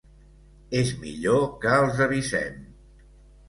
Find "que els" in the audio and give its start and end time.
1.67-2.03